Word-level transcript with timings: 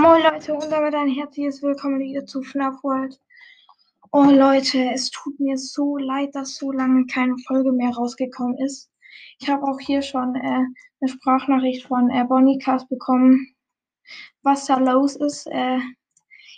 Moin 0.00 0.22
Leute 0.22 0.54
und 0.54 0.70
damit 0.70 0.94
ein 0.94 1.10
herzliches 1.10 1.60
Willkommen 1.60 2.00
hier 2.00 2.24
zu 2.24 2.40
FNAF 2.40 2.82
World. 2.82 3.20
Oh 4.12 4.22
Leute, 4.22 4.90
es 4.94 5.10
tut 5.10 5.38
mir 5.38 5.58
so 5.58 5.98
leid, 5.98 6.34
dass 6.34 6.56
so 6.56 6.72
lange 6.72 7.04
keine 7.04 7.36
Folge 7.46 7.70
mehr 7.70 7.90
rausgekommen 7.90 8.56
ist. 8.56 8.90
Ich 9.40 9.50
habe 9.50 9.62
auch 9.62 9.78
hier 9.78 10.00
schon 10.00 10.36
äh, 10.36 10.40
eine 10.40 11.06
Sprachnachricht 11.06 11.86
von 11.86 12.08
äh, 12.08 12.24
Bonnicast 12.24 12.88
bekommen, 12.88 13.54
was 14.42 14.64
da 14.64 14.78
los 14.78 15.16
ist. 15.16 15.46
Äh, 15.48 15.80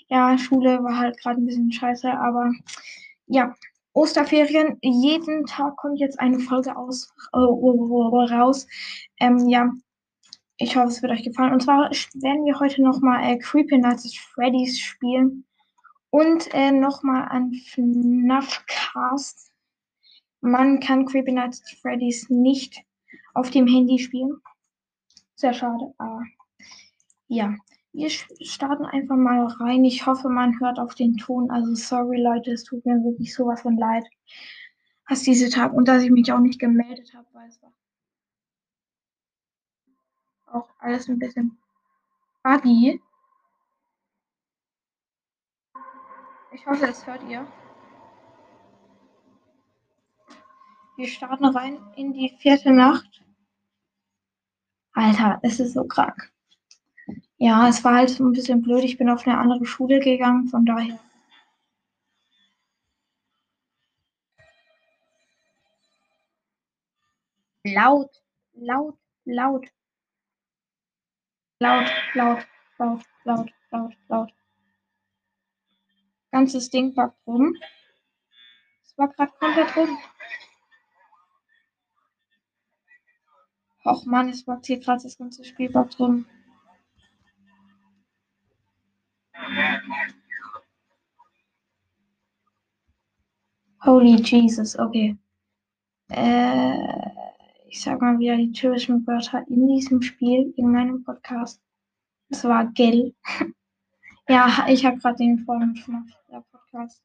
ja, 0.06 0.38
Schule 0.38 0.80
war 0.84 0.96
halt 0.96 1.18
gerade 1.18 1.40
ein 1.40 1.46
bisschen 1.46 1.72
scheiße, 1.72 2.12
aber 2.12 2.52
ja, 3.27 3.56
Osterferien. 3.93 4.79
Jeden 4.82 5.46
Tag 5.46 5.77
kommt 5.79 5.98
jetzt 5.98 6.20
eine 6.20 6.38
Folge 6.38 6.77
aus, 6.77 7.12
äh, 7.32 7.38
raus. 7.38 8.68
Ähm, 9.18 9.48
ja, 9.48 9.68
ich 10.57 10.77
hoffe, 10.77 10.89
es 10.89 11.03
wird 11.03 11.12
euch 11.12 11.23
gefallen. 11.23 11.53
Und 11.53 11.62
zwar 11.62 11.91
werden 11.91 12.45
wir 12.45 12.59
heute 12.61 12.82
nochmal 12.82 13.25
äh, 13.25 13.39
Creepy 13.39 13.79
Nights 13.79 14.07
at 14.07 14.14
Freddy's 14.14 14.79
spielen. 14.79 15.45
Und 16.11 16.53
äh, 16.53 16.71
nochmal 16.71 17.26
an 17.29 17.54
FNAF 17.54 18.64
Cast. 18.67 19.50
Man 20.40 20.81
kann 20.81 21.07
Creepy 21.07 21.32
Nights 21.32 21.62
at 21.62 21.79
Freddy's 21.81 22.29
nicht 22.29 22.82
auf 23.35 23.50
dem 23.50 23.67
Handy 23.67 23.99
spielen. 23.99 24.40
Sehr 25.35 25.54
schade, 25.54 25.95
aber 25.99 26.23
ja. 27.29 27.54
Wir 27.95 28.09
starten 28.09 28.87
einfach 28.87 29.17
mal 29.17 29.45
rein. 29.45 29.84
Ich 29.84 30.07
hoffe, 30.07 30.31
man 30.31 30.59
hört 30.61 30.79
auf 30.79 30.95
den 30.95 31.18
Ton. 31.18 31.50
Also 31.50 31.75
sorry 31.75 32.23
Leute, 32.23 32.53
es 32.53 32.64
tut 32.64 32.87
mir 32.87 32.95
wirklich 33.05 33.34
sowas 33.34 33.61
von 33.61 33.77
leid, 33.77 34.05
dass 35.09 35.23
diese 35.23 35.50
Tag 35.50 35.75
und 35.75 35.89
dass 35.89 36.03
ich 36.03 36.11
mich 36.11 36.33
auch 36.33 36.39
nicht 36.39 36.59
gemeldet 36.59 37.12
habe, 37.14 37.27
weil 37.33 37.48
es 37.48 37.62
war 37.62 37.70
auch 40.52 40.69
alles 40.78 41.08
ein 41.08 41.19
bisschen 41.19 41.58
buggy. 42.42 43.00
Ich 46.52 46.66
hoffe, 46.66 46.86
das 46.86 47.06
hört 47.06 47.22
ihr. 47.28 47.47
Wir 50.97 51.09
starten 51.09 51.47
rein 51.47 51.78
in 51.97 52.12
die 52.12 52.36
vierte 52.39 52.70
Nacht. 52.70 53.25
Alter, 54.92 55.41
es 55.42 55.59
ist 55.59 55.72
so 55.72 55.84
krank. 55.84 56.31
Ja, 57.39 57.69
es 57.69 57.83
war 57.83 57.94
halt 57.94 58.11
so 58.11 58.25
ein 58.25 58.33
bisschen 58.33 58.62
blöd. 58.62 58.84
Ich 58.84 58.98
bin 58.98 59.09
auf 59.09 59.27
eine 59.27 59.39
andere 59.39 59.64
Schule 59.64 60.00
gegangen, 60.00 60.48
von 60.48 60.66
daher. 60.66 60.98
Laut, 67.64 68.22
laut, 68.53 68.98
laut. 69.25 69.66
Laut, 71.63 71.89
laut, 72.15 72.45
laut, 72.79 73.05
laut, 73.25 73.51
laut, 73.71 73.95
laut. 74.09 74.33
Ganzes 76.33 76.69
Ding 76.71 76.93
backt 76.93 77.25
rum. 77.25 77.57
Es 78.83 78.99
war 78.99 79.09
gerade 79.09 79.33
komplett 79.39 79.77
rum. 79.77 79.97
Och 83.85 84.05
man, 84.07 84.29
es 84.29 84.45
backt 84.45 84.67
hier 84.67 84.81
gerade 84.81 85.05
das 85.05 85.17
ganze 85.17 85.45
Spiel 85.45 85.71
backt 85.71 86.01
rum. 86.01 86.27
Holy 93.85 94.17
Jesus, 94.21 94.77
okay. 94.77 95.17
Äh, 96.09 97.12
ich 97.73 97.81
sag 97.81 98.03
mal 98.03 98.19
wieder 98.19 98.37
die 98.37 98.53
typischen 98.53 99.06
Wörter 99.06 99.47
in 99.48 99.67
diesem 99.67 100.03
Spiel, 100.03 100.53
in 100.59 100.73
meinem 100.73 101.03
Podcast. 101.05 101.59
Es 102.28 102.45
war 102.45 102.67
Gell. 102.67 103.15
ja, 104.28 104.67
ich 104.69 104.84
habe 104.84 104.98
gerade 104.98 105.17
den 105.17 105.39
vorhin 105.39 105.75
schon 105.77 105.97
auf 105.97 106.27
der 106.28 106.45
Podcast 106.53 107.03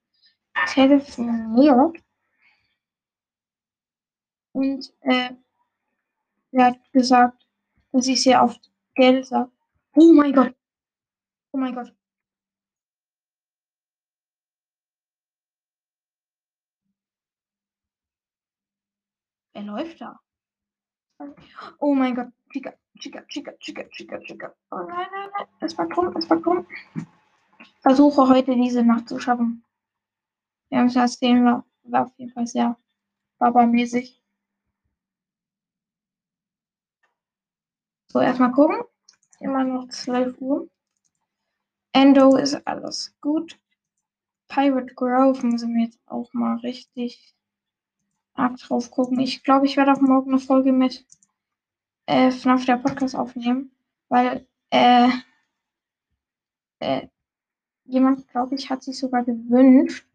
telefoniert. 0.73 2.03
Und 4.51 4.93
äh, 5.03 5.35
er 6.51 6.65
hat 6.65 6.91
gesagt, 6.91 7.47
dass 7.93 8.07
ich 8.07 8.21
sehr 8.21 8.43
oft 8.43 8.69
Gell 8.95 9.23
sage. 9.23 9.49
Oh 9.95 10.11
mein 10.11 10.33
Gott. 10.33 10.53
Oh 11.53 11.57
mein 11.57 11.73
Gott. 11.75 11.93
Wer 19.53 19.63
läuft 19.63 20.01
da? 20.01 20.19
Oh 21.79 21.93
mein 21.93 22.15
Gott, 22.15 22.29
Chica, 22.51 22.73
Chica, 22.99 23.23
Chica, 23.27 23.53
Chica, 23.59 23.83
Chica, 23.89 24.19
Chica. 24.19 24.53
Oh 24.71 24.77
nein, 24.77 25.07
nein, 25.11 25.29
nein. 25.37 25.47
Es 25.59 25.77
war 25.77 25.87
krumm, 25.87 26.15
es 26.15 26.29
war 26.29 26.41
krumm. 26.41 26.65
Versuche 27.81 28.27
heute 28.27 28.55
diese 28.55 28.83
Nacht 28.83 29.09
zu 29.09 29.19
schaffen. 29.19 29.63
Wir 30.69 30.79
haben 30.79 30.93
das 30.93 31.13
sehen, 31.13 31.45
war, 31.45 31.65
war 31.83 32.05
auf 32.05 32.13
jeden 32.17 32.31
Fall 32.31 32.47
sehr 32.47 32.77
babamäßig. 33.39 34.21
So, 38.07 38.19
erstmal 38.19 38.51
gucken. 38.51 38.81
Immer 39.39 39.63
noch 39.63 39.87
12 39.89 40.39
Uhr. 40.39 40.69
Endo 41.93 42.35
ist 42.35 42.67
alles 42.67 43.15
gut. 43.21 43.59
Pirate 44.47 44.93
Grove 44.95 45.45
müssen 45.45 45.73
wir 45.75 45.85
jetzt 45.85 45.99
auch 46.05 46.31
mal 46.33 46.57
richtig 46.57 47.36
arg 48.37 48.57
drauf 48.57 48.91
gucken. 48.91 49.19
Ich 49.19 49.43
glaube, 49.43 49.65
ich 49.65 49.77
werde 49.77 49.93
auch 49.93 50.01
morgen 50.01 50.31
eine 50.31 50.39
Folge 50.39 50.71
mit 50.71 51.05
äh, 52.05 52.31
FNAF 52.31 52.65
der 52.65 52.77
Podcast 52.77 53.15
aufnehmen, 53.15 53.71
weil 54.09 54.47
äh, 54.71 55.09
äh, 56.79 57.07
jemand, 57.85 58.27
glaube 58.29 58.55
ich, 58.55 58.69
hat 58.69 58.83
sich 58.83 58.97
sogar 58.99 59.23
gewünscht, 59.23 60.07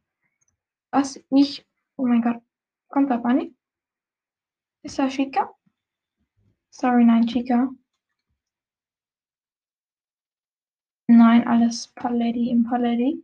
was 0.91 1.21
ich. 1.31 1.67
Oh 1.97 2.07
mein 2.07 2.23
Gott, 2.23 2.43
kommt 2.89 3.11
da 3.11 3.17
Bunny? 3.17 3.55
Ist 4.83 4.99
da 4.99 5.09
Chica? 5.09 5.55
Sorry, 6.71 7.05
nein, 7.05 7.27
Chica. 7.27 7.69
Nein, 11.09 11.47
alles 11.47 11.89
Paletti 11.89 12.51
im 12.51 12.65
Paletti. 12.65 13.23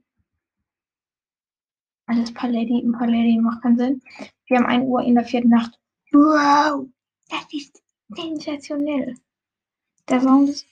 Alles 2.08 2.32
Paletti 2.32 2.80
im 2.80 2.92
Paletti 2.92 3.38
macht 3.38 3.62
keinen 3.62 3.76
Sinn. 3.76 4.02
Wir 4.46 4.58
haben 4.58 4.66
1 4.66 4.84
Uhr 4.86 5.02
in 5.02 5.14
der 5.14 5.24
vierten 5.24 5.50
Nacht. 5.50 5.78
Wow, 6.10 6.86
das 7.28 7.46
ist 7.52 7.82
sensationell. 8.08 9.14
Der 10.08 10.20
Sound 10.20 10.48
ist. 10.48 10.66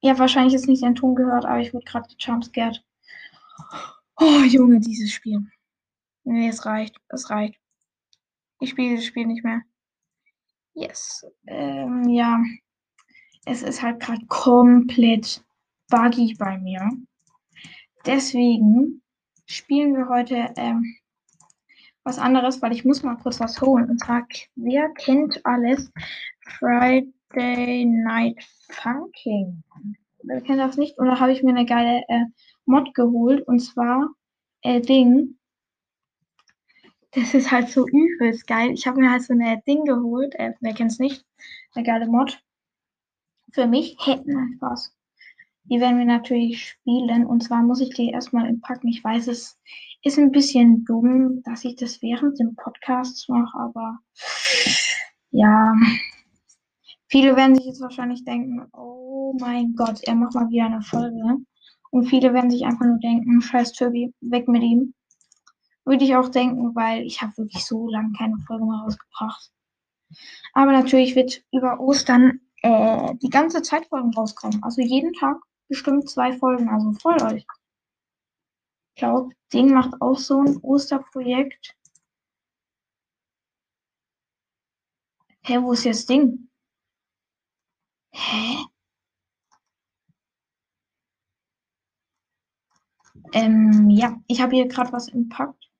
Ja, 0.00 0.18
wahrscheinlich 0.18 0.54
ist 0.54 0.66
nicht 0.66 0.82
ein 0.82 0.94
Ton 0.94 1.14
gehört, 1.14 1.44
aber 1.44 1.60
ich 1.60 1.74
wurde 1.74 1.84
gerade 1.84 2.08
jumpscared. 2.18 2.82
Oh, 4.18 4.40
Junge, 4.46 4.80
dieses 4.80 5.12
Spiel. 5.12 5.40
Nee, 6.24 6.48
es 6.48 6.64
reicht. 6.64 6.96
Es 7.08 7.28
reicht. 7.28 7.60
Ich 8.60 8.70
spiele 8.70 8.90
dieses 8.90 9.04
Spiel 9.04 9.26
nicht 9.26 9.44
mehr. 9.44 9.60
Yes. 10.72 11.26
Ähm, 11.46 12.08
ja. 12.08 12.42
Es 13.44 13.62
ist 13.62 13.82
halt 13.82 14.00
gerade 14.00 14.24
komplett 14.26 15.44
buggy 15.88 16.34
bei 16.38 16.56
mir. 16.56 16.90
Deswegen 18.06 19.02
spielen 19.46 19.96
wir 19.96 20.08
heute 20.08 20.52
ähm, 20.56 20.96
was 22.04 22.18
anderes, 22.18 22.62
weil 22.62 22.72
ich 22.72 22.84
muss 22.84 23.02
mal 23.02 23.16
kurz 23.16 23.40
was 23.40 23.60
holen. 23.60 23.90
Und 23.90 23.98
zwar, 23.98 24.26
wer 24.54 24.88
kennt 24.90 25.44
alles 25.44 25.92
Friday 26.58 27.84
Night 27.84 28.38
Funking? 28.70 29.64
Wer 30.22 30.40
kennt 30.40 30.60
das 30.60 30.76
nicht? 30.76 30.98
Und 30.98 31.06
da 31.06 31.18
habe 31.18 31.32
ich 31.32 31.42
mir 31.42 31.50
eine 31.50 31.66
geile 31.66 32.04
äh, 32.08 32.26
Mod 32.64 32.94
geholt. 32.94 33.46
Und 33.48 33.58
zwar 33.58 34.08
äh, 34.62 34.80
Ding. 34.80 35.36
Das 37.10 37.34
ist 37.34 37.50
halt 37.50 37.70
so 37.70 37.88
übelst 37.88 38.46
geil. 38.46 38.70
Ich 38.72 38.86
habe 38.86 39.00
mir 39.00 39.10
halt 39.10 39.22
so 39.22 39.32
eine 39.32 39.60
Ding 39.66 39.84
geholt. 39.84 40.34
Äh, 40.36 40.52
wer 40.60 40.74
kennt 40.74 40.92
es 40.92 41.00
nicht? 41.00 41.24
Eine 41.74 41.84
geile 41.84 42.06
Mod. 42.06 42.40
Für 43.52 43.66
mich 43.66 43.96
hätten 44.04 44.54
Spaß. 44.56 44.95
Die 45.68 45.80
werden 45.80 45.98
wir 45.98 46.06
natürlich 46.06 46.70
spielen. 46.70 47.26
Und 47.26 47.42
zwar 47.42 47.62
muss 47.62 47.80
ich 47.80 47.90
die 47.90 48.10
erstmal 48.10 48.46
entpacken. 48.46 48.88
Ich 48.88 49.02
weiß, 49.02 49.28
es 49.28 49.58
ist 50.02 50.18
ein 50.18 50.30
bisschen 50.30 50.84
dumm, 50.84 51.42
dass 51.44 51.64
ich 51.64 51.76
das 51.76 52.00
während 52.02 52.38
dem 52.38 52.54
Podcast 52.54 53.28
mache, 53.28 53.58
aber 53.58 53.98
ja. 55.30 55.74
Viele 57.08 57.36
werden 57.36 57.54
sich 57.54 57.66
jetzt 57.66 57.80
wahrscheinlich 57.80 58.24
denken, 58.24 58.66
oh 58.72 59.36
mein 59.40 59.74
Gott, 59.74 60.00
er 60.04 60.14
macht 60.14 60.34
mal 60.34 60.48
wieder 60.48 60.66
eine 60.66 60.82
Folge. 60.82 61.38
Und 61.90 62.06
viele 62.06 62.34
werden 62.34 62.50
sich 62.50 62.64
einfach 62.64 62.84
nur 62.84 62.98
denken, 62.98 63.40
scheiß 63.40 63.72
Tobi, 63.72 64.12
weg 64.20 64.48
mit 64.48 64.62
ihm. 64.62 64.94
Würde 65.84 66.04
ich 66.04 66.16
auch 66.16 66.28
denken, 66.28 66.74
weil 66.74 67.04
ich 67.06 67.22
habe 67.22 67.36
wirklich 67.36 67.64
so 67.64 67.88
lange 67.88 68.12
keine 68.18 68.36
Folge 68.46 68.64
mehr 68.64 68.82
rausgebracht. 68.84 69.50
Aber 70.52 70.72
natürlich 70.72 71.14
wird 71.14 71.42
über 71.52 71.78
Ostern 71.80 72.40
äh, 72.62 73.14
die 73.22 73.30
ganze 73.30 73.62
Zeit 73.62 73.86
Folgen 73.86 74.12
rauskommen. 74.12 74.62
Also 74.62 74.82
jeden 74.82 75.12
Tag 75.12 75.36
bestimmt 75.68 76.08
zwei 76.08 76.36
Folgen, 76.36 76.68
also 76.68 76.92
voll 76.92 77.20
euch. 77.22 77.46
Ich 78.94 79.00
glaube, 79.00 79.34
Ding 79.52 79.72
macht 79.72 80.00
auch 80.00 80.18
so 80.18 80.40
ein 80.40 80.56
Osterprojekt. 80.62 81.76
Hä, 85.42 85.58
wo 85.62 85.72
ist 85.72 85.84
jetzt 85.84 86.08
Ding? 86.08 86.50
Hä? 88.12 88.66
Ähm, 93.32 93.90
ja, 93.90 94.20
ich 94.26 94.40
habe 94.40 94.56
hier 94.56 94.66
gerade 94.66 94.92
was 94.92 95.08
im 95.08 95.28
Pakt. 95.28 95.70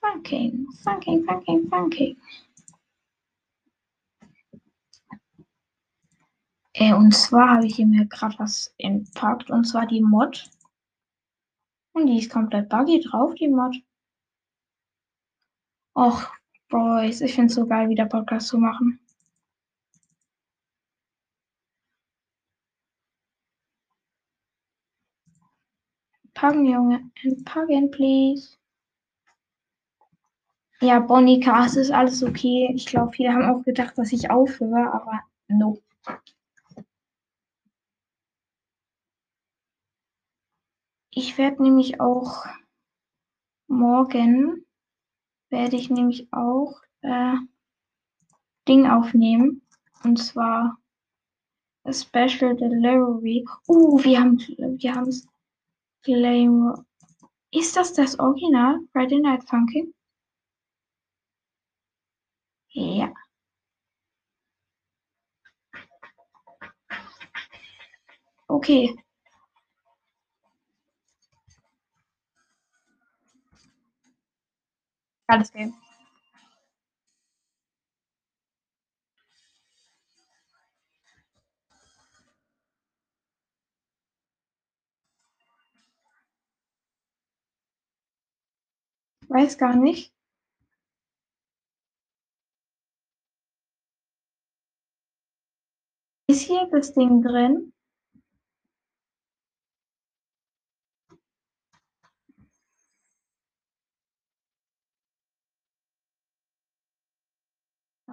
Funking, 0.00 0.66
funking, 0.82 1.24
funking, 1.24 1.68
funking. 1.68 2.16
Äh, 6.78 6.92
und 6.92 7.12
zwar 7.12 7.56
habe 7.56 7.66
ich 7.66 7.76
hier 7.76 7.86
mir 7.86 8.06
gerade 8.06 8.38
was 8.38 8.74
entpackt, 8.78 9.50
und 9.50 9.64
zwar 9.64 9.86
die 9.86 10.02
Mod. 10.02 10.50
Und 11.92 12.06
die 12.06 12.18
ist 12.18 12.30
komplett 12.30 12.68
buggy 12.68 13.00
drauf, 13.00 13.34
die 13.34 13.48
Mod. 13.48 13.76
Och, 15.94 16.30
Boys, 16.68 17.22
ich 17.22 17.34
finde 17.34 17.46
es 17.46 17.54
so 17.54 17.66
geil, 17.66 17.88
wieder 17.88 18.04
Podcast 18.06 18.48
zu 18.48 18.58
machen. 18.58 19.00
Packen, 26.34 26.66
Junge. 26.66 27.10
Packen, 27.46 27.90
please. 27.90 28.58
Ja, 30.82 31.00
Bonika, 31.00 31.64
es 31.64 31.76
ist 31.76 31.90
alles 31.90 32.22
okay. 32.22 32.70
Ich 32.74 32.84
glaube, 32.84 33.12
viele 33.12 33.32
haben 33.32 33.44
auch 33.44 33.64
gedacht, 33.64 33.96
dass 33.96 34.12
ich 34.12 34.30
aufhöre, 34.30 34.92
aber 34.92 35.22
no. 35.48 35.78
Ich 41.18 41.38
werde 41.38 41.62
nämlich 41.62 41.98
auch 41.98 42.44
morgen 43.68 44.66
werde 45.48 45.76
ich 45.76 45.88
nämlich 45.88 46.30
auch 46.30 46.78
äh, 47.00 47.36
Ding 48.68 48.86
aufnehmen. 48.86 49.62
Und 50.04 50.18
zwar 50.18 50.76
Special 51.90 52.54
Delivery. 52.54 53.46
Uh, 53.66 53.98
wir 54.04 54.20
haben 54.20 54.36
wir 54.38 54.94
haben 54.94 55.10
Claim. 56.02 56.84
Ist 57.50 57.76
das 57.76 57.94
das 57.94 58.18
Original 58.18 58.80
Friday 58.92 59.18
Night 59.18 59.42
Funkin'? 59.44 59.94
Ja. 62.74 63.10
Okay. 68.48 68.94
Alles 75.28 75.50
klar. 75.52 75.72
Weiß 89.28 89.56
gar 89.58 89.76
nicht. 89.76 90.12
Ist 96.28 96.42
hier 96.42 96.68
das 96.72 96.92
Ding 96.92 97.22
drin? 97.22 97.72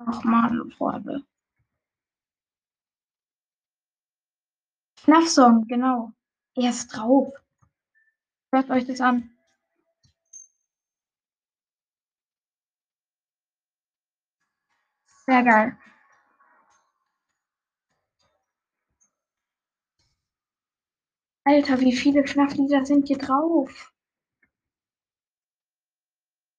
Ach 0.06 0.24
man, 0.24 0.72
Freunde. 0.72 1.24
FNAF-Song, 5.04 5.66
genau. 5.68 6.14
Er 6.56 6.70
ist 6.70 6.88
drauf. 6.88 7.34
Hört 8.52 8.70
euch 8.70 8.86
das 8.86 9.02
an. 9.02 9.30
Sehr 15.26 15.44
geil. 15.44 15.78
Alter, 21.46 21.80
wie 21.82 21.96
viele 21.96 22.26
FNAF-Lieder 22.26 22.86
sind 22.86 23.08
hier 23.08 23.18
drauf? 23.18 23.94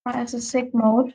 Also 0.05 0.39
Sick 0.39 0.75
Mode. 0.75 1.15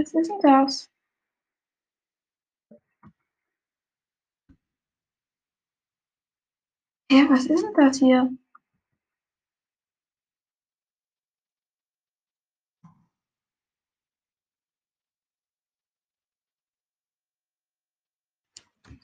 Was 0.00 0.14
ist 0.14 0.30
denn 0.30 0.40
das? 0.40 0.90
Hä, 7.10 7.26
was 7.28 7.46
ist 7.46 7.62
denn 7.62 7.74
das 7.74 7.98
hier? 7.98 8.30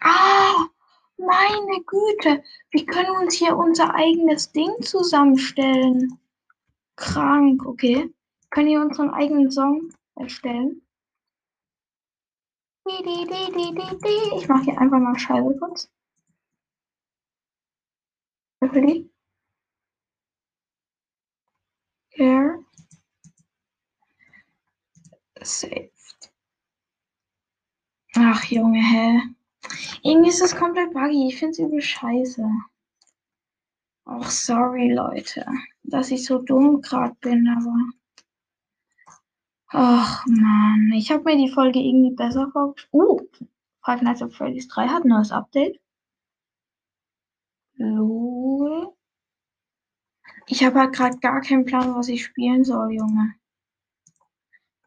Ah, 0.01 0.69
meine 1.19 1.83
Güte. 1.87 2.43
Wir 2.71 2.87
können 2.87 3.11
uns 3.17 3.35
hier 3.35 3.57
unser 3.57 3.95
eigenes 3.95 4.53
Ding 4.53 4.71
zusammenstellen. 4.83 6.19
Krank, 6.97 7.67
okay. 7.67 8.13
Können 8.51 8.69
wir 8.69 8.81
unseren 8.81 9.11
eigenen 9.11 9.51
Song 9.51 9.91
erstellen? 10.17 10.86
Ich 12.89 14.49
mache 14.49 14.63
hier 14.63 14.79
einfach 14.79 15.01
mal 15.01 15.19
Scheibe 15.19 15.57
kurz. 15.59 15.91
Ready? 18.63 19.11
Here. 22.11 22.65
Saved. 25.43 25.93
Ach, 28.15 28.45
Junge, 28.45 28.81
hä? 28.81 29.21
Irgendwie 30.03 30.31
ist 30.31 30.41
das 30.41 30.55
komplett 30.55 30.93
buggy. 30.93 31.29
Ich 31.29 31.39
finde 31.39 31.53
es 31.53 31.59
übel 31.59 31.81
scheiße. 31.81 32.49
Ach, 34.05 34.31
sorry, 34.31 34.93
Leute, 34.93 35.45
dass 35.83 36.13
ich 36.13 36.25
so 36.25 36.39
dumm 36.39 36.81
gerade 36.81 37.15
bin, 37.21 37.49
aber. 37.49 37.75
Ach, 39.69 40.25
man. 40.27 40.93
Ich 40.95 41.11
habe 41.11 41.25
mir 41.25 41.37
die 41.37 41.53
Folge 41.53 41.81
irgendwie 41.81 42.15
besser 42.15 42.51
vorgestellt. 42.53 42.93
Uh, 42.93 43.21
Five 43.85 44.03
Nights 44.03 44.23
at 44.23 44.33
Freddy's 44.33 44.69
3 44.69 44.89
hat 44.89 45.05
ein 45.05 45.09
neues 45.09 45.31
Update. 45.33 45.81
Lol. 47.75 48.93
Ich 50.49 50.65
habe 50.65 50.79
halt 50.81 50.95
gerade 50.95 51.19
gar 51.19 51.41
keinen 51.41 51.65
Plan, 51.65 51.95
was 51.95 52.09
ich 52.09 52.25
spielen 52.25 52.65
soll, 52.65 52.93
Junge. 52.93 53.35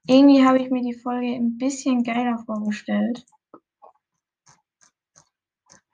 Irgendwie 0.08 0.44
habe 0.46 0.60
ich 0.60 0.70
mir 0.72 0.82
die 0.82 0.94
Folge 0.94 1.28
ein 1.28 1.58
bisschen 1.58 2.04
geiler 2.04 2.40
vorgestellt. 2.40 3.26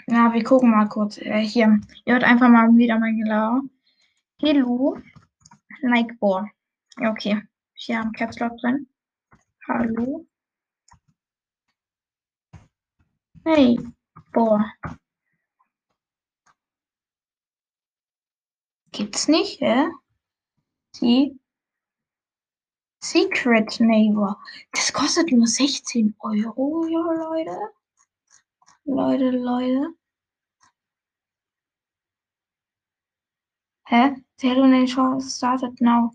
Ja, 0.08 0.32
wir 0.34 0.44
gucken 0.44 0.72
mal 0.72 0.88
kurz. 0.88 1.18
Äh, 1.18 1.42
hier, 1.42 1.80
ihr 2.06 2.14
hört 2.14 2.24
einfach 2.24 2.48
mal 2.50 2.74
wieder 2.76 3.00
mein 3.00 3.18
Gelaber. 3.18 3.62
Hello, 4.40 4.98
like 5.82 6.20
boah. 6.20 6.48
Ja, 7.00 7.12
okay. 7.12 7.42
Hier 7.86 8.00
haben 8.00 8.14
Caps 8.14 8.40
Lock 8.40 8.58
drin. 8.62 8.88
Hallo. 9.68 10.26
Hey, 13.44 13.78
boah. 14.34 14.74
Gibt's 18.92 19.28
nicht, 19.28 19.62
hä? 19.62 19.92
Sie? 20.96 21.40
Secret 23.04 23.80
Neighbor. 23.80 24.36
Das 24.72 24.92
kostet 24.92 25.32
nur 25.32 25.46
16 25.46 26.16
Euro, 26.22 26.88
ja, 26.88 27.00
Leute. 27.00 27.56
Leute, 28.86 29.30
Leute. 29.30 29.94
Hä? 33.84 34.16
Zero 34.42 34.66
Nation 34.66 35.22
started 35.22 35.80
now. 35.80 36.12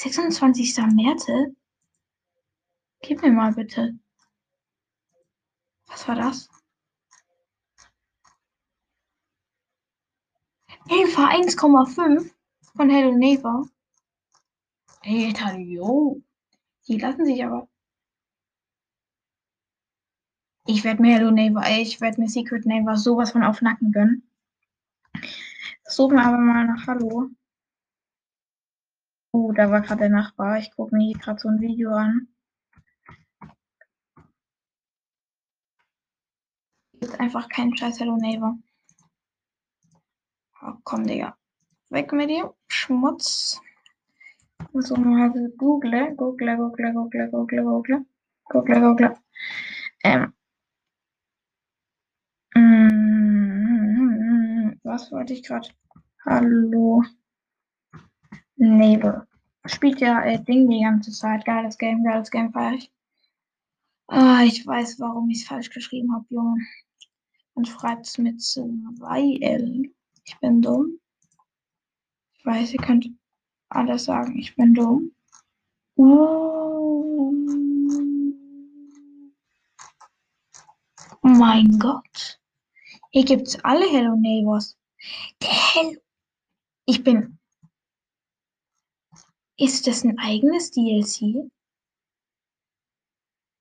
26. 0.00 0.78
März? 0.94 1.26
Gib 3.02 3.20
mir 3.20 3.32
mal 3.32 3.52
bitte. 3.52 3.98
Was 5.88 6.08
war 6.08 6.14
das? 6.14 6.48
Hilfe 10.88 11.20
1,5 11.20 12.32
von 12.74 12.88
Hello 12.88 13.14
Neighbor. 13.14 13.68
Alter, 15.02 15.58
jo. 15.58 16.22
Die 16.88 16.96
lassen 16.96 17.26
sich 17.26 17.44
aber. 17.44 17.68
Ich 20.64 20.82
werde 20.82 21.02
mir 21.02 21.18
Hello 21.18 21.30
Neighbor, 21.30 21.62
ich 21.68 22.00
werde 22.00 22.22
mir 22.22 22.28
Secret 22.28 22.64
Neighbor 22.64 22.96
sowas 22.96 23.32
von 23.32 23.44
auf 23.44 23.60
Nacken 23.60 23.92
gönnen. 23.92 24.26
Suchen 25.84 26.16
wir 26.16 26.24
aber 26.24 26.38
mal 26.38 26.66
nach 26.66 26.86
Hallo. 26.86 27.30
Oh, 29.32 29.52
da 29.52 29.70
war 29.70 29.80
gerade 29.80 30.00
der 30.00 30.08
Nachbar. 30.10 30.58
Ich 30.58 30.72
gucke 30.72 30.96
mir 30.96 31.04
hier 31.06 31.18
gerade 31.18 31.38
so 31.40 31.48
ein 31.48 31.60
Video 31.60 31.92
an. 31.92 32.28
Gibt 36.94 37.18
einfach 37.20 37.48
keinen 37.48 37.76
scheiß 37.76 38.00
Hello 38.00 38.16
Neighbor. 38.16 38.58
Oh, 40.62 40.74
komm, 40.84 41.06
Digga. 41.06 41.36
Weg 41.90 42.12
mit 42.12 42.28
dir. 42.30 42.54
Schmutz. 42.68 43.60
So 44.74 44.96
mal 44.96 45.30
google. 45.56 46.14
Google, 46.16 46.56
google, 46.56 46.92
google, 46.92 47.30
google, 47.30 47.62
google. 47.64 48.06
Google, 48.48 48.80
google. 48.80 49.16
Ähm. 50.04 50.32
Mm, 52.54 53.60
was 54.82 55.10
wollte 55.12 55.32
ich 55.34 55.42
gerade? 55.42 55.68
Hallo. 56.26 57.02
Neighbor. 58.60 59.26
Spielt 59.64 60.00
ja 60.00 60.22
äh, 60.22 60.42
Ding 60.42 60.68
die 60.68 60.82
ganze 60.82 61.10
Zeit. 61.12 61.44
Geiles 61.44 61.78
Game, 61.78 62.04
geiles 62.04 62.30
Game, 62.30 62.52
feier 62.52 62.74
ich. 62.74 62.92
Ah, 64.06 64.42
ich 64.44 64.66
weiß, 64.66 65.00
warum 65.00 65.30
ich 65.30 65.42
es 65.42 65.48
falsch 65.48 65.70
geschrieben 65.70 66.12
habe, 66.12 66.26
Junge. 66.28 66.60
Und 67.54 67.68
schreibt 67.68 68.06
es 68.06 68.18
mit 68.18 68.40
2L. 68.40 69.90
Ich 70.24 70.38
bin 70.40 70.62
dumm. 70.62 70.98
Ich 72.34 72.44
weiß, 72.44 72.72
ihr 72.72 72.80
könnt 72.80 73.08
alles 73.68 74.04
sagen. 74.04 74.38
Ich 74.38 74.54
bin 74.56 74.74
dumm. 74.74 75.12
Uh. 75.96 77.32
Mein 81.22 81.78
Gott. 81.78 82.40
Hier 83.10 83.24
gibt's 83.24 83.58
alle 83.64 83.86
Hello 83.86 84.16
Neighbors. 84.16 84.76
Der 85.42 85.50
Hello. 85.50 85.96
Ich 86.86 87.02
bin. 87.02 87.39
Ist 89.60 89.86
das 89.86 90.04
ein 90.04 90.18
eigenes 90.18 90.70
DLC? 90.70 91.50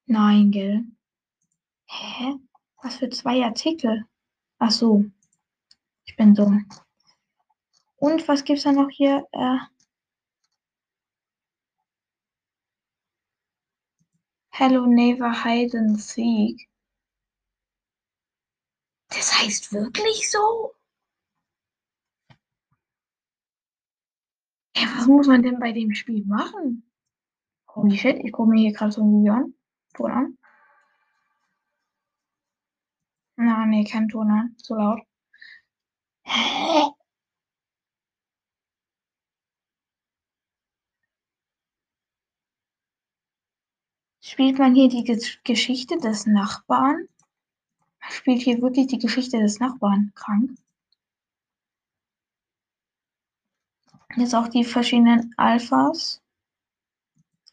Nein, 0.06 0.50
gell? 0.50 0.86
Hä? 1.88 2.36
Was 2.82 2.96
für 2.96 3.10
zwei 3.10 3.44
Artikel? 3.44 4.06
Ach 4.60 4.72
so. 4.72 5.04
Ich 6.06 6.16
bin 6.16 6.34
dumm. 6.34 6.70
Und 7.98 8.26
was 8.30 8.46
gibt's 8.46 8.64
da 8.64 8.72
noch 8.72 8.90
hier? 8.90 9.28
Äh, 9.34 9.58
Hello 14.52 14.86
Neighbor 14.86 15.44
Hide 15.44 15.78
and 15.78 16.02
Seek. 16.02 16.70
Das 19.10 19.38
heißt 19.38 19.74
wirklich 19.74 20.32
so? 20.32 20.74
Ja, 24.80 24.88
was 24.98 25.08
muss 25.08 25.28
man 25.28 25.44
denn 25.44 25.60
bei 25.60 25.74
dem 25.74 25.94
Spiel 25.94 26.26
machen? 26.26 26.90
Holy 27.76 27.98
shit, 27.98 28.18
ich 28.24 28.32
gucke 28.32 28.50
mir 28.52 28.60
hier 28.62 28.74
gerade 28.74 28.92
so 28.92 29.02
ein 29.04 29.12
Video 29.12 29.34
an. 29.34 29.54
Ton 29.94 30.12
an. 30.12 30.38
Na, 33.36 33.66
nee, 33.66 33.84
kein 33.84 34.08
Ton 34.08 34.32
an. 34.32 34.56
Zu 34.58 34.76
laut. 34.76 35.02
Hä? 36.24 36.92
Spielt 44.22 44.60
man 44.60 44.76
hier 44.76 44.88
die 44.88 45.04
Geschichte 45.44 45.98
des 45.98 46.26
Nachbarn? 46.26 47.08
Man 48.00 48.12
spielt 48.12 48.42
hier 48.42 48.62
wirklich 48.62 48.88
die 48.88 49.00
Geschichte 49.00 49.40
des 49.40 49.60
Nachbarn. 49.60 50.12
Krank. 50.16 50.52
Jetzt 54.16 54.34
auch 54.34 54.48
die 54.48 54.64
verschiedenen 54.64 55.34
Alphas. 55.38 56.22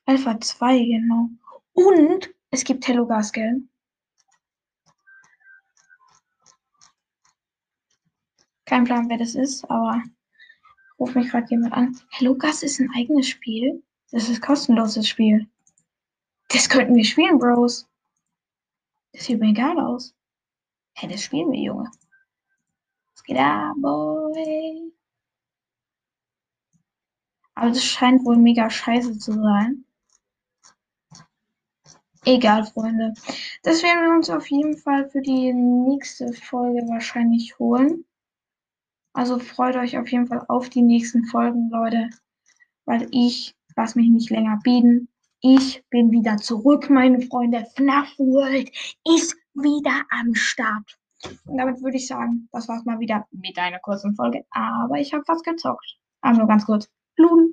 Alpha 0.07 0.41
2, 0.41 0.79
genau. 0.79 1.29
Und 1.75 2.31
es 2.51 2.65
gibt 2.65 2.87
Hello 2.89 3.07
Gas, 3.07 3.33
gell? 3.33 3.63
Kein 8.65 8.85
Plan, 8.85 9.09
wer 9.09 9.19
das 9.19 9.35
ist, 9.35 9.65
aber 9.71 10.03
ruft 10.99 11.15
mich 11.15 11.31
gerade 11.31 11.47
jemand 11.51 11.75
an. 11.75 12.01
Hello 12.11 12.35
Gas 12.35 12.63
ist 12.63 12.81
ein 12.81 12.91
eigenes 12.97 13.29
Spiel. 13.29 13.83
Das 14.11 14.29
ist 14.29 14.37
ein 14.37 14.41
kostenloses 14.41 15.09
Spiel. 15.09 15.47
Das 16.49 16.69
könnten 16.69 16.95
wir 16.95 17.05
spielen, 17.05 17.39
Bros. 17.39 17.89
Das 19.13 19.25
sieht 19.25 19.41
mir 19.41 19.51
egal 19.51 19.79
aus. 19.79 20.15
Hey, 20.95 21.09
das 21.11 21.23
spielen 21.23 21.53
wir, 21.53 21.61
Junge. 21.61 21.91
Was 23.13 23.25
geht 23.25 23.37
ab, 23.37 23.75
Boy? 23.77 24.96
Aber 27.57 27.71
das 27.71 27.83
scheint 27.83 28.25
wohl 28.25 28.37
mega 28.37 28.69
scheiße 28.69 29.19
zu 29.19 29.33
sein. 29.33 29.85
Egal, 32.25 32.67
Freunde. 32.67 33.15
Das 33.63 33.83
werden 33.83 34.05
wir 34.05 34.17
uns 34.17 34.29
auf 34.31 34.51
jeden 34.51 34.77
Fall 34.77 35.09
für 35.09 35.23
die 35.23 35.53
nächste 35.53 36.33
Folge 36.33 36.83
wahrscheinlich 36.89 37.59
holen. 37.59 38.05
Also 39.15 39.39
freut 39.39 39.77
euch 39.77 39.97
auf 39.97 40.11
jeden 40.13 40.27
Fall 40.27 40.45
auf 40.49 40.69
die 40.69 40.83
nächsten 40.83 41.25
Folgen, 41.25 41.71
Leute. 41.71 42.11
Weil 42.85 43.09
ich 43.11 43.57
lasse 43.75 43.99
mich 43.99 44.11
nicht 44.11 44.31
länger 44.31 44.59
bieten. 44.63 45.09
Ich 45.41 45.83
bin 45.89 46.11
wieder 46.11 46.37
zurück, 46.37 46.91
meine 46.91 47.23
Freunde. 47.23 47.65
FNAF 47.77 48.19
World 48.19 48.71
ist 49.05 49.35
wieder 49.55 50.05
am 50.11 50.35
Start. 50.35 50.99
Und 51.47 51.57
damit 51.57 51.81
würde 51.83 51.97
ich 51.97 52.07
sagen, 52.07 52.49
das 52.53 52.69
war's 52.69 52.85
mal 52.85 53.01
wieder 53.01 53.27
mit 53.31 53.57
einer 53.59 53.79
kurzen 53.79 54.15
Folge. 54.15 54.45
Aber 54.51 54.99
ich 54.99 55.15
habe 55.15 55.25
was 55.27 55.43
gezockt. 55.43 55.97
Also 56.21 56.47
ganz 56.47 56.67
kurz. 56.67 56.91
Blumen. 57.19 57.45